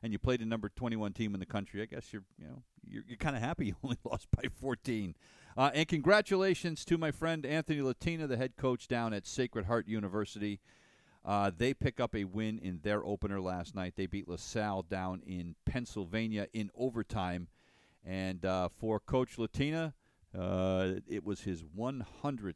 [0.01, 2.63] and you played a number 21 team in the country, I guess you're you know
[2.83, 5.15] you're, you're kind of happy you only lost by 14.
[5.55, 9.87] Uh, and congratulations to my friend Anthony Latina, the head coach down at Sacred Heart
[9.87, 10.59] University.
[11.23, 13.93] Uh, they pick up a win in their opener last night.
[13.95, 17.47] They beat LaSalle down in Pennsylvania in overtime.
[18.03, 19.93] And uh, for Coach Latina,
[20.37, 22.53] uh, it was his 100th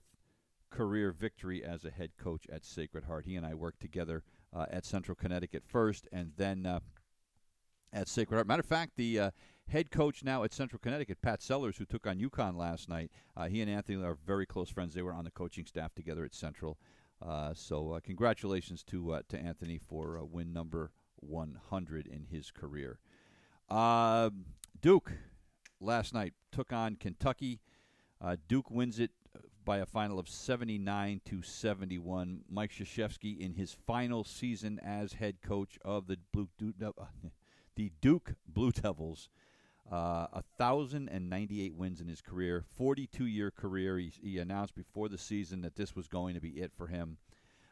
[0.69, 3.25] career victory as a head coach at Sacred Heart.
[3.25, 6.79] He and I worked together uh, at Central Connecticut first and then uh,
[7.91, 8.47] at Sacred Heart.
[8.47, 9.31] Matter of fact, the uh,
[9.67, 13.11] head coach now at Central Connecticut, Pat Sellers, who took on UConn last night,
[13.49, 14.93] he and Anthony are very close friends.
[14.93, 16.77] They were on the coaching staff together at Central.
[17.21, 22.99] Uh, so uh, congratulations to uh, to Anthony for win number 100 in his career.
[24.81, 25.11] Duke
[25.81, 27.59] last night took on Kentucky.
[28.47, 29.11] Duke wins it
[29.65, 32.41] by a final of 79 to 71.
[32.49, 36.49] Mike Krzyzewski in his final season as head coach of the Blue
[37.75, 39.29] the Duke Blue Devils
[39.91, 40.27] uh,
[40.57, 43.97] 1,098 wins in his career, 42 year career.
[43.97, 47.17] He, he, announced before the season that this was going to be it for him.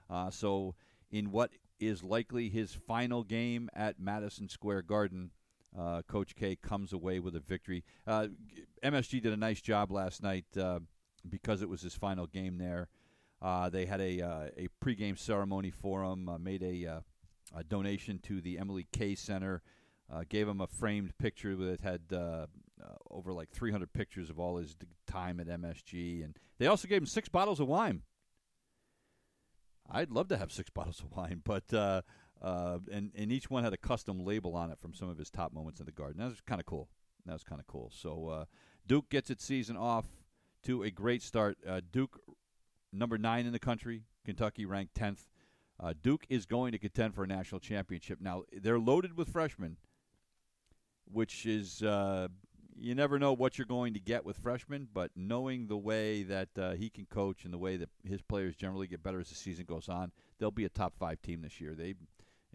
[0.10, 0.76] Uh, so,
[1.12, 5.32] in what is likely his final game at Madison Square Garden,
[5.78, 7.84] uh, Coach K comes away with a victory.
[8.06, 8.28] Uh,
[8.84, 10.80] MSG did a nice job last night uh,
[11.28, 12.90] because it was his final game there.
[13.42, 14.20] Uh, they had a
[14.58, 17.04] a pregame ceremony for him, made a,
[17.56, 19.62] a donation to the Emily K Center.
[20.10, 22.46] Uh, gave him a framed picture that had uh,
[22.82, 24.74] uh, over like 300 pictures of all his
[25.06, 28.04] time at MSG, and they also gave him six bottles of wine.
[29.90, 32.04] I'd love to have six bottles of wine, but
[32.42, 35.18] uh, uh, and and each one had a custom label on it from some of
[35.18, 36.20] his top moments in the Garden.
[36.20, 36.90] That was kind of cool.
[37.26, 37.92] That was kind of cool.
[37.94, 38.46] So uh,
[38.88, 40.06] Duke gets its season off
[40.64, 41.58] to a great start.
[41.92, 42.22] Duke,
[42.94, 44.04] number nine in the country.
[44.26, 45.28] Kentucky ranked tenth.
[46.02, 48.20] Duke is going to contend for a national championship.
[48.22, 49.78] Now they're loaded with freshmen
[51.12, 52.28] which is uh,
[52.76, 56.50] you never know what you're going to get with freshmen, but knowing the way that
[56.58, 59.36] uh, he can coach and the way that his players generally get better as the
[59.36, 61.76] season goes on, they'll be a top five team this year.
[61.76, 61.96] They,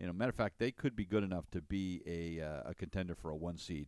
[0.03, 2.75] you know, matter of fact, they could be good enough to be a uh, a
[2.75, 3.87] contender for a one seed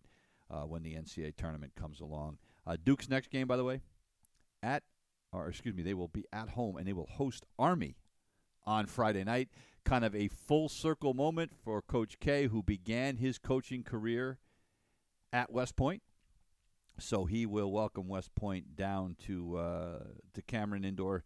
[0.49, 2.39] uh, when the NCAA tournament comes along.
[2.65, 3.81] Uh, Duke's next game, by the way,
[4.63, 4.85] at
[5.33, 7.97] or excuse me, they will be at home and they will host Army
[8.65, 9.49] on Friday night.
[9.85, 14.39] Kind of a full circle moment for Coach K, who began his coaching career
[15.33, 16.03] at West Point.
[16.97, 19.99] So he will welcome West Point down to uh,
[20.33, 21.25] to Cameron Indoor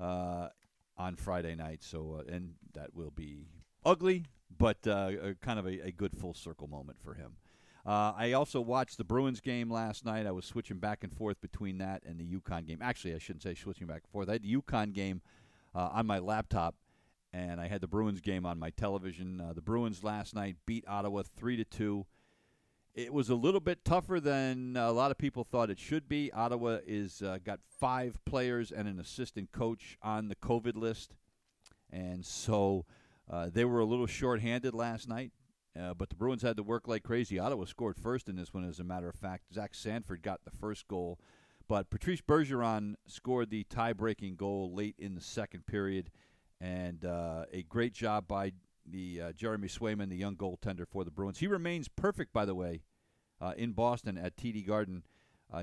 [0.00, 0.50] uh,
[0.96, 1.82] on Friday night.
[1.82, 3.48] So uh, and that will be
[3.84, 7.36] ugly, but uh, kind of a, a, good full circle moment for him.
[7.86, 10.26] Uh, I also watched the Bruins game last night.
[10.26, 12.80] I was switching back and forth between that and the UConn game.
[12.82, 14.28] Actually, I shouldn't say switching back and forth.
[14.28, 15.22] I had the UConn game
[15.74, 16.74] uh, on my laptop,
[17.32, 19.42] and I had the Bruins game on my television.
[19.54, 22.06] the Bruins last night beat Ottawa three to two.
[22.92, 26.32] It was a little bit tougher than a lot of people thought it should be.
[26.32, 31.14] Ottawa is uh, got five players and an assistant coach on the COVID list,
[31.90, 32.84] and so
[33.30, 35.32] uh, they were a little short-handed last night.
[35.78, 37.38] Uh, but the Bruins had to work like crazy.
[37.38, 39.54] Ottawa scored first in this one, as a matter of fact.
[39.54, 41.20] Zach Sanford got the first goal,
[41.68, 46.10] but Patrice Bergeron scored the tie-breaking goal late in the second period,
[46.60, 48.52] and uh, a great job by
[48.84, 51.38] the uh, Jeremy Swayman, the young goaltender for the Bruins.
[51.38, 52.82] He remains perfect, by the way,
[53.40, 55.04] uh, in Boston at TD Garden.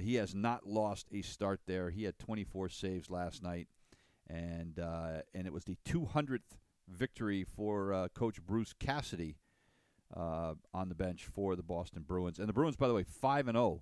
[0.02, 1.92] He has not lost a start there.
[1.92, 3.70] He had 24 saves last night,
[4.30, 9.38] and and it was the 200th victory for uh, Coach Bruce Cassidy
[10.16, 12.40] uh, on the bench for the Boston Bruins.
[12.40, 13.82] And the Bruins, by the way, five and zero oh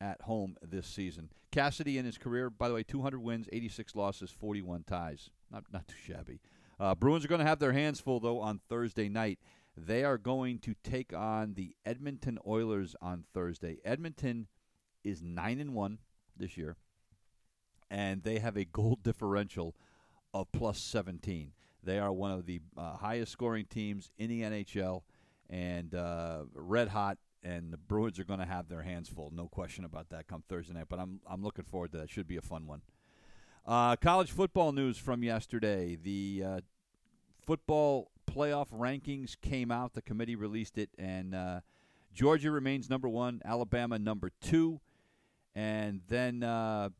[0.00, 1.30] at home this season.
[1.50, 5.30] Cassidy in his career, by the way, 200 wins, 86 losses, 41 ties.
[5.50, 6.40] Not not too shabby.
[6.80, 9.38] Uh, Bruins are going to have their hands full though on Thursday night.
[9.76, 13.78] They are going to take on the Edmonton Oilers on Thursday.
[13.84, 14.48] Edmonton
[15.02, 15.98] is nine and one
[16.36, 16.76] this year,
[17.90, 19.74] and they have a goal differential
[20.34, 21.52] of plus 17.
[21.82, 25.02] They are one of the uh, highest scoring teams in the NHL,
[25.50, 27.18] and uh, red hot.
[27.44, 30.44] And the Bruins are going to have their hands full, no question about that, come
[30.48, 30.86] Thursday night.
[30.88, 32.10] But I'm I'm looking forward to that.
[32.10, 32.82] Should be a fun one.
[33.66, 35.96] Uh, college football news from yesterday.
[36.00, 36.60] The uh,
[37.44, 39.94] football playoff rankings came out.
[39.94, 41.60] The committee released it, and uh,
[42.14, 44.80] Georgia remains number one, Alabama number two,
[45.54, 46.90] and then uh,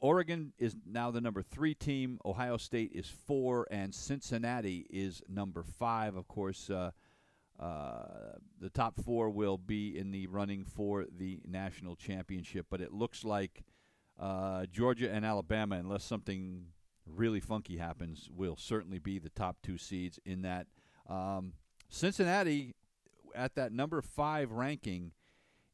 [0.00, 2.18] Oregon is now the number three team.
[2.24, 6.16] Ohio State is four, and Cincinnati is number five.
[6.16, 6.92] Of course, uh,
[7.58, 12.66] uh, the top four will be in the running for the national championship.
[12.70, 13.62] But it looks like
[14.18, 16.64] uh, Georgia and Alabama, unless something
[17.06, 20.66] really funky happens, will certainly be the top two seeds in that.
[21.08, 21.52] Um,
[21.90, 22.74] Cincinnati,
[23.34, 25.12] at that number five ranking,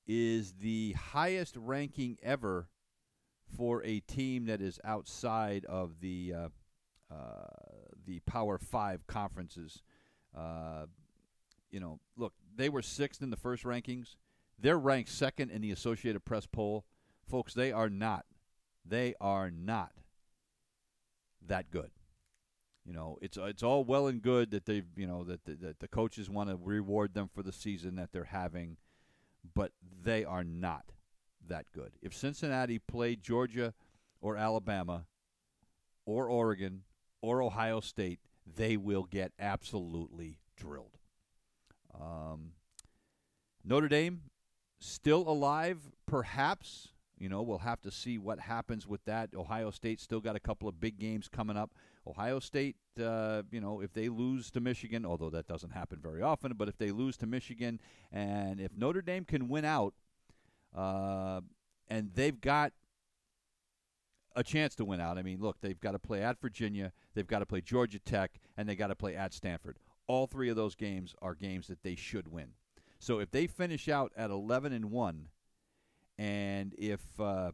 [0.08, 2.68] is the highest ranking ever
[3.56, 6.48] for a team that is outside of the uh,
[7.14, 7.48] uh,
[8.06, 9.82] the Power Five conferences.
[10.36, 10.86] Uh,
[11.70, 14.16] you know, look, they were sixth in the first rankings.
[14.58, 16.84] They're ranked second in the Associated Press poll,
[17.28, 17.54] folks.
[17.54, 18.24] They are not.
[18.84, 19.92] They are not
[21.46, 21.90] that good.
[22.84, 25.80] You know, it's it's all well and good that they've you know that the, that
[25.80, 28.76] the coaches want to reward them for the season that they're having,
[29.54, 30.92] but they are not
[31.48, 31.92] that good.
[32.02, 33.74] If Cincinnati played Georgia
[34.20, 35.06] or Alabama
[36.04, 36.82] or Oregon
[37.20, 40.98] or Ohio State, they will get absolutely drilled.
[41.94, 42.52] Um,
[43.64, 44.22] Notre Dame
[44.78, 46.88] still alive, perhaps.
[47.18, 49.30] You know, we'll have to see what happens with that.
[49.34, 51.70] Ohio State still got a couple of big games coming up.
[52.06, 56.22] Ohio State, uh, you know, if they lose to Michigan, although that doesn't happen very
[56.22, 57.80] often, but if they lose to Michigan,
[58.12, 59.94] and if Notre Dame can win out,
[60.76, 61.40] uh,
[61.88, 62.72] and they've got
[64.34, 65.18] a chance to win out.
[65.18, 68.38] I mean, look, they've got to play at Virginia, they've got to play Georgia Tech,
[68.56, 69.78] and they got to play at Stanford.
[70.06, 72.50] All three of those games are games that they should win.
[72.98, 75.28] So if they finish out at 11 and 1
[76.18, 77.50] and if uh,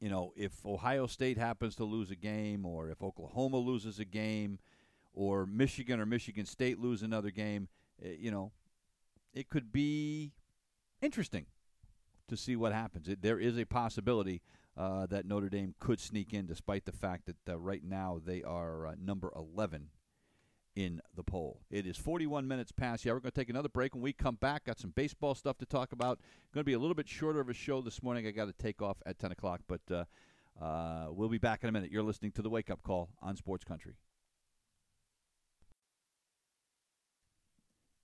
[0.00, 4.04] you know, if Ohio State happens to lose a game or if Oklahoma loses a
[4.04, 4.58] game
[5.12, 7.68] or Michigan or Michigan State lose another game,
[8.02, 8.52] eh, you know,
[9.34, 10.32] it could be
[11.02, 11.46] interesting
[12.30, 13.08] to see what happens.
[13.08, 14.40] It, there is a possibility
[14.76, 18.42] uh, that Notre Dame could sneak in, despite the fact that uh, right now they
[18.42, 19.88] are uh, number 11
[20.76, 21.60] in the poll.
[21.70, 23.04] It is 41 minutes past.
[23.04, 23.94] Yeah, we're going to take another break.
[23.94, 26.20] When we come back, got some baseball stuff to talk about.
[26.54, 28.26] Going to be a little bit shorter of a show this morning.
[28.26, 30.04] I got to take off at 10 o'clock, but uh,
[30.64, 31.90] uh, we'll be back in a minute.
[31.90, 33.96] You're listening to the Wake Up Call on Sports Country.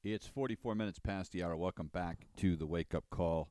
[0.02, 1.56] It's 44 minutes past the hour.
[1.56, 3.48] Welcome back to the Wake Up Call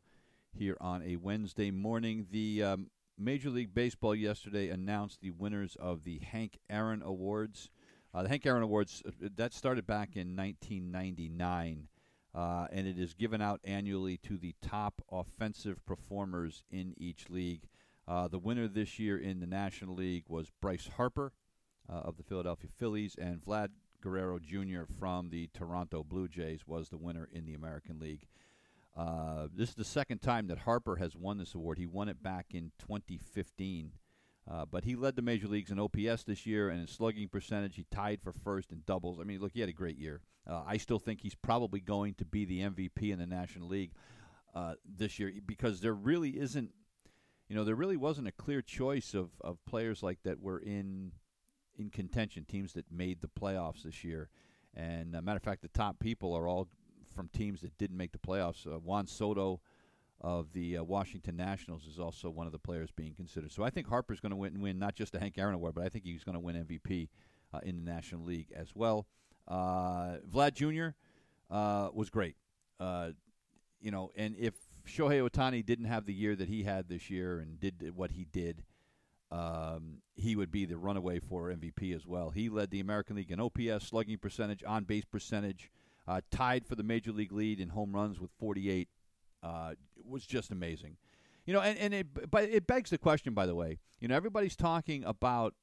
[0.57, 2.27] here on a Wednesday morning.
[2.31, 2.87] The um,
[3.17, 7.69] Major League Baseball yesterday announced the winners of the Hank Aaron Awards.
[8.13, 11.87] Uh, the Hank Aaron Awards uh, that started back in 1999,
[12.33, 17.63] uh, and it is given out annually to the top offensive performers in each league.
[18.07, 21.33] Uh, the winner this year in the National League was Bryce Harper
[21.89, 23.69] uh, of the Philadelphia Phillies, and Vlad
[24.01, 24.83] Guerrero Jr.
[24.99, 28.27] from the Toronto Blue Jays was the winner in the American League.
[28.95, 31.77] Uh, this is the second time that Harper has won this award.
[31.77, 33.91] He won it back in 2015.
[34.49, 37.75] Uh, but he led the major leagues in OPS this year and in slugging percentage.
[37.75, 39.19] He tied for first in doubles.
[39.19, 40.21] I mean, look, he had a great year.
[40.47, 43.93] Uh, I still think he's probably going to be the MVP in the National League
[44.53, 46.69] uh, this year because there really isn't,
[47.49, 51.11] you know, there really wasn't a clear choice of, of players like that were in
[51.77, 54.29] in contention, teams that made the playoffs this year.
[54.73, 56.69] And uh, matter of fact, the top people are all
[57.15, 58.67] from teams that didn't make the playoffs.
[58.67, 59.61] Uh, Juan Soto
[60.21, 63.51] of the uh, Washington Nationals is also one of the players being considered.
[63.51, 65.83] So I think Harper's going to win, win not just the Hank Aaron Award, but
[65.83, 67.09] I think he's going to win MVP
[67.53, 69.07] uh, in the National League as well.
[69.47, 70.95] Uh, Vlad Jr.
[71.53, 72.35] Uh, was great.
[72.79, 73.11] Uh,
[73.81, 74.53] you know, and if
[74.87, 78.25] Shohei Ohtani didn't have the year that he had this year and did what he
[78.25, 78.63] did,
[79.31, 82.29] um, he would be the runaway for MVP as well.
[82.29, 85.71] He led the American League in OPS, slugging percentage, on base percentage,
[86.07, 88.89] uh, tied for the major league lead in home runs with 48.
[89.41, 90.97] Uh, was just amazing.
[91.45, 93.79] You know, and, and it, but it begs the question, by the way.
[93.99, 95.53] You know, everybody's talking about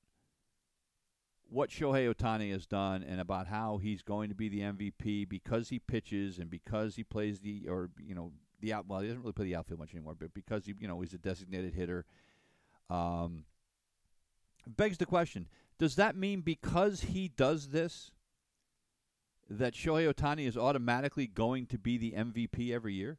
[1.53, 5.68] what Shohei Ohtani has done and about how he's going to be the MVP because
[5.68, 9.22] he pitches and because he plays the or you know the out well he doesn't
[9.22, 12.05] really play the outfield much anymore, but because he you know he's a designated hitter.
[12.88, 13.45] Um,
[14.66, 18.11] begs the question: Does that mean because he does this
[19.51, 23.18] that Shohei Ohtani is automatically going to be the MVP every year?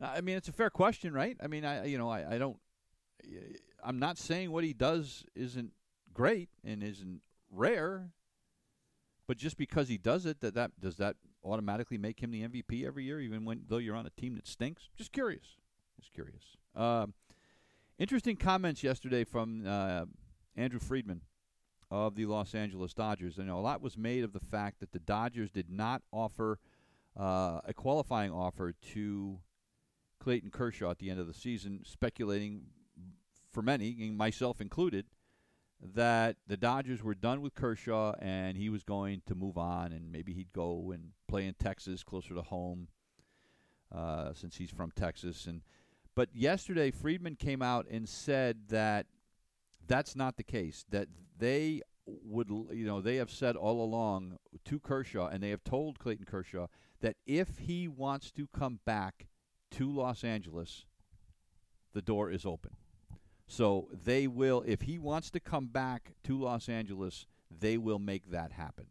[0.00, 1.36] I mean, it's a fair question, right?
[1.42, 2.58] I mean, I you know I, I don't.
[3.82, 5.72] I'm not saying what he does isn't
[6.12, 7.20] great and isn't
[7.50, 8.10] rare,
[9.26, 12.86] but just because he does it, that, that does that automatically make him the MVP
[12.86, 14.88] every year, even when though you're on a team that stinks?
[14.96, 15.56] Just curious.
[15.98, 16.42] Just curious.
[16.76, 17.06] Uh,
[17.98, 20.04] interesting comments yesterday from uh,
[20.56, 21.22] Andrew Friedman
[21.90, 23.38] of the Los Angeles Dodgers.
[23.38, 26.58] You know, a lot was made of the fact that the Dodgers did not offer
[27.18, 29.38] uh, a qualifying offer to
[30.20, 32.62] Clayton Kershaw at the end of the season, speculating
[33.52, 35.06] for many, myself included,
[35.94, 40.10] that the Dodgers were done with Kershaw and he was going to move on and
[40.10, 42.88] maybe he'd go and play in Texas closer to home
[43.94, 45.46] uh, since he's from Texas.
[45.46, 45.62] And
[46.14, 49.06] but yesterday Friedman came out and said that
[49.88, 50.84] that's not the case.
[50.90, 51.08] That
[51.38, 55.98] they would you know they have said all along to Kershaw and they have told
[55.98, 56.68] Clayton Kershaw
[57.00, 59.26] that if he wants to come back
[59.72, 60.84] to Los Angeles,
[61.92, 62.72] the door is open.
[63.46, 68.30] So they will, if he wants to come back to Los Angeles, they will make
[68.30, 68.86] that happen.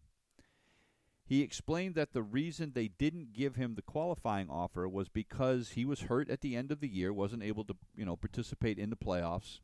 [1.25, 5.83] He explained that the reason they didn't give him the qualifying offer was because he
[5.83, 8.89] was hurt at the end of the year, wasn't able to, you know, participate in
[8.89, 9.59] the playoffs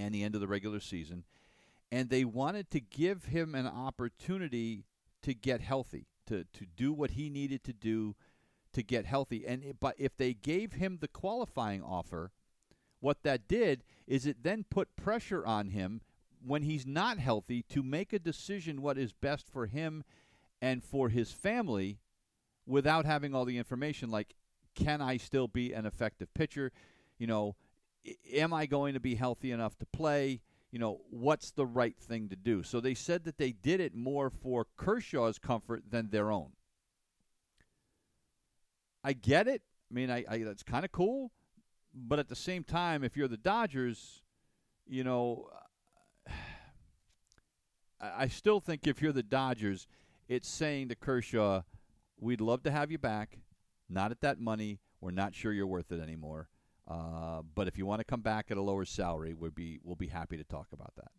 [0.00, 1.24] and the end of the regular season,
[1.92, 4.84] and they wanted to give him an opportunity
[5.22, 8.14] to get healthy, to to do what he needed to do
[8.72, 9.46] to get healthy.
[9.46, 12.32] And but if they gave him the qualifying offer,
[13.00, 16.00] what that did is it then put pressure on him
[16.44, 20.04] when he's not healthy to make a decision what is best for him
[20.62, 21.98] and for his family
[22.66, 24.34] without having all the information like
[24.74, 26.72] can I still be an effective pitcher?
[27.18, 27.56] You know,
[28.32, 30.40] am I going to be healthy enough to play?
[30.70, 32.62] You know, what's the right thing to do?
[32.62, 36.52] So they said that they did it more for Kershaw's comfort than their own.
[39.02, 39.62] I get it.
[39.90, 41.32] I mean, I, I that's kind of cool.
[41.92, 44.22] But at the same time, if you're the Dodgers,
[44.86, 45.48] you know,
[48.00, 49.88] I still think if you're the Dodgers,
[50.28, 51.62] it's saying to Kershaw,
[52.18, 53.38] "We'd love to have you back,
[53.88, 54.78] not at that money.
[55.00, 56.48] We're not sure you're worth it anymore.
[56.90, 59.94] Uh, but if you want to come back at a lower salary, we'll be we'll
[59.94, 61.12] be happy to talk about that."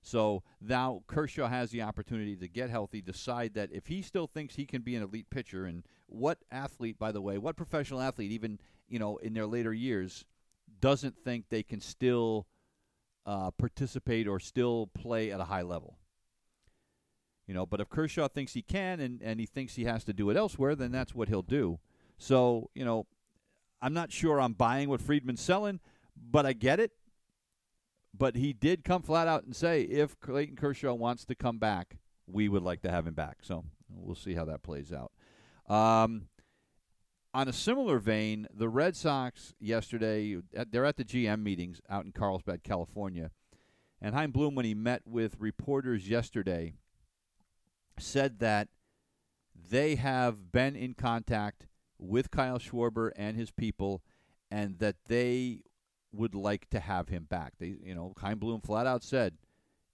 [0.00, 4.54] So now Kershaw has the opportunity to get healthy, decide that if he still thinks
[4.54, 8.30] he can be an elite pitcher, and what athlete, by the way, what professional athlete,
[8.30, 10.24] even you know in their later years,
[10.80, 12.46] doesn't think they can still
[13.26, 15.98] uh, participate or still play at a high level.
[17.46, 20.12] You know, but if Kershaw thinks he can and, and he thinks he has to
[20.12, 21.78] do it elsewhere, then that's what he'll do.
[22.16, 23.06] So, you know,
[23.84, 25.78] I'm not sure I'm buying what Friedman's selling,
[26.16, 26.92] but I get it.
[28.16, 31.98] But he did come flat out and say if Clayton Kershaw wants to come back,
[32.26, 33.38] we would like to have him back.
[33.42, 35.12] So we'll see how that plays out.
[35.68, 36.28] Um,
[37.34, 40.38] on a similar vein, the Red Sox yesterday,
[40.70, 43.32] they're at the GM meetings out in Carlsbad, California.
[44.00, 46.72] And Chaim Bloom, when he met with reporters yesterday,
[47.98, 48.68] said that
[49.70, 51.66] they have been in contact
[52.06, 54.02] with Kyle Schwarber and his people,
[54.50, 55.62] and that they
[56.12, 57.54] would like to have him back.
[57.58, 59.34] They, you know, Chaim Bloom flat out said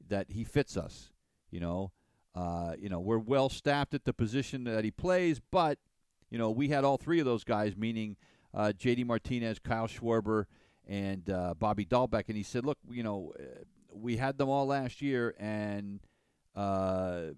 [0.09, 1.11] that he fits us.
[1.51, 1.93] You know,
[2.35, 5.79] uh, you know, we're well staffed at the position that he plays, but
[6.31, 8.17] you know, we had all three of those guys, meaning
[8.55, 9.05] uh, J.D.
[9.05, 10.45] Martinez, Kyle Schwarber,
[10.87, 14.67] and uh, Bobby Dalbec, and he said, look, you know, uh, we had them all
[14.67, 16.01] last year, and
[16.55, 17.33] uh,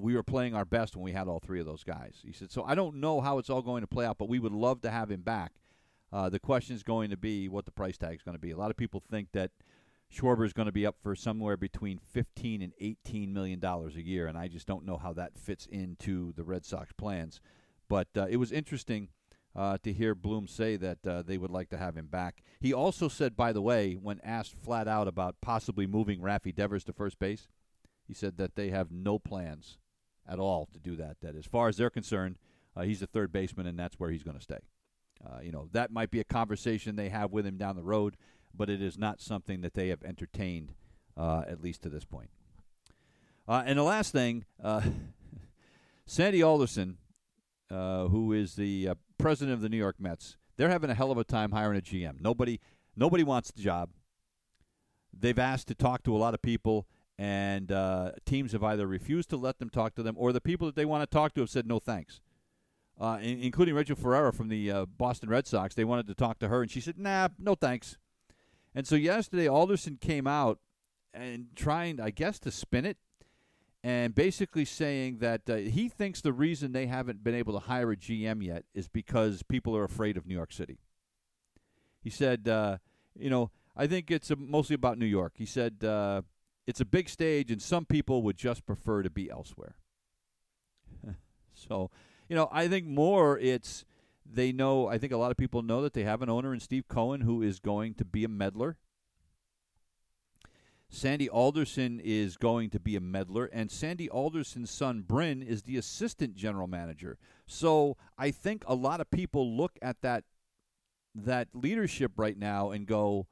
[0.00, 2.16] we were playing our best when we had all three of those guys.
[2.24, 4.38] He said, so I don't know how it's all going to play out, but we
[4.38, 5.52] would love to have him back.
[6.12, 8.50] Uh, the question is going to be what the price tag is going to be.
[8.50, 9.50] A lot of people think that
[10.12, 14.04] Schwarber is going to be up for somewhere between 15 and 18 million dollars a
[14.04, 17.40] year, and I just don't know how that fits into the Red Sox plans.
[17.88, 19.08] But uh, it was interesting
[19.54, 22.42] uh, to hear Bloom say that uh, they would like to have him back.
[22.60, 26.84] He also said, by the way, when asked flat out about possibly moving Rafi Devers
[26.84, 27.48] to first base,
[28.06, 29.78] he said that they have no plans
[30.28, 31.16] at all to do that.
[31.22, 32.36] That as far as they're concerned,
[32.76, 34.58] uh, he's a third baseman, and that's where he's going to stay.
[35.24, 38.16] Uh, you know, that might be a conversation they have with him down the road.
[38.52, 40.74] but it is not something that they have entertained,
[41.16, 42.30] uh, at least to this point.
[43.46, 44.80] Uh, and the last thing, uh,
[46.06, 46.96] Sandy Alderson,
[47.70, 51.18] uh, who is the president of the New York Mets, they're having a hell of
[51.18, 52.20] a time hiring a GM.
[52.20, 52.60] Nobody,
[52.96, 53.90] nobody wants the job.
[55.16, 56.86] They've asked to talk to a lot of people,
[57.20, 60.66] and uh, teams have either refused to let them talk to them, or the people
[60.66, 62.18] that they want to talk to have said no thanks.
[62.98, 66.38] Uh, in, including Rachel Ferreira from the uh, Boston Red Sox, they wanted to talk
[66.38, 67.98] to her, and she said, "Nah, no thanks."
[68.74, 70.60] And so yesterday, Alderson came out
[71.12, 72.96] and trying, I guess, to spin it
[73.84, 77.92] and basically saying that uh, he thinks the reason they haven't been able to hire
[77.92, 80.78] a GM yet is because people are afraid of New York City.
[82.00, 82.78] He said, uh,
[83.18, 85.34] you know, I think it's mostly about New York.
[85.36, 86.22] He said uh,
[86.70, 89.74] it's a big stage, and some people would just prefer to be elsewhere.
[91.52, 91.90] so,
[92.28, 93.84] you know, I think more it's
[94.24, 94.86] they know.
[94.86, 97.22] I think a lot of people know that they have an owner in Steve Cohen
[97.22, 98.76] who is going to be a meddler.
[100.88, 105.76] Sandy Alderson is going to be a meddler, and Sandy Alderson's son, Bryn, is the
[105.76, 107.18] assistant general manager.
[107.46, 110.22] So I think a lot of people look at that
[111.16, 113.26] that leadership right now and go,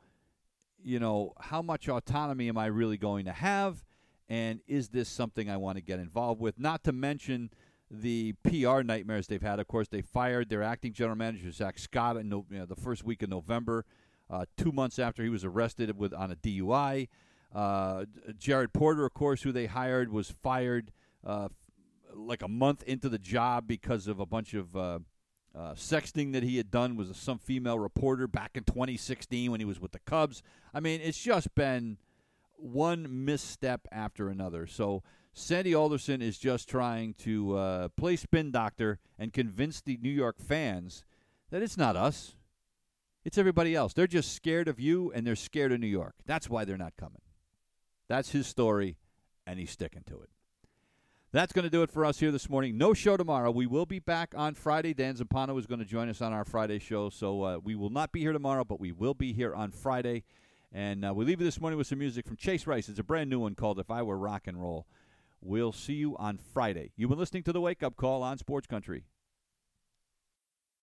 [0.83, 3.85] you know, how much autonomy am I really going to have?
[4.29, 6.59] And is this something I want to get involved with?
[6.59, 7.51] Not to mention
[7.91, 9.59] the PR nightmares they've had.
[9.59, 13.05] Of course, they fired their acting general manager, Zach Scott, in you know, the first
[13.05, 13.85] week of November,
[14.31, 17.09] uh, two months after he was arrested with on a DUI.
[17.55, 18.05] Uh,
[18.37, 20.93] Jared Porter, of course, who they hired, was fired
[21.25, 21.49] uh,
[22.15, 24.99] like a month into the job because of a bunch of uh,
[25.57, 29.67] uh sexting that he had done was some female reporter back in 2016 when he
[29.67, 30.43] was with the Cubs.
[30.75, 31.99] I mean, it's just been
[32.57, 34.67] one misstep after another.
[34.67, 40.11] So Sandy Alderson is just trying to uh, play spin doctor and convince the New
[40.11, 41.05] York fans
[41.51, 42.35] that it's not us.
[43.25, 43.93] It's everybody else.
[43.93, 46.15] They're just scared of you and they're scared of New York.
[46.27, 47.21] That's why they're not coming.
[48.09, 48.97] That's his story,
[49.47, 50.31] and he's sticking to it.
[51.31, 52.79] That's going to do it for us here this morning.
[52.79, 53.51] No show tomorrow.
[53.51, 54.95] We will be back on Friday.
[54.95, 57.91] Dan Zampano is going to join us on our Friday show, so uh, we will
[57.91, 60.25] not be here tomorrow, but we will be here on Friday.
[60.73, 62.89] And uh, we leave you this morning with some music from Chase Rice.
[62.89, 64.87] It's a brand new one called If I Were Rock and Roll.
[65.43, 66.93] We'll see you on Friday.
[66.97, 69.05] You've been listening to the Wake Up Call on Sports Country.